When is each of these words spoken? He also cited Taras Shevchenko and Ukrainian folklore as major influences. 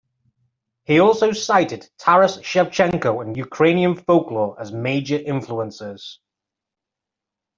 He 0.83 0.99
also 0.99 1.31
cited 1.31 1.87
Taras 1.99 2.37
Shevchenko 2.39 3.21
and 3.21 3.37
Ukrainian 3.37 3.93
folklore 3.95 4.59
as 4.59 4.71
major 4.71 5.17
influences. 5.19 6.17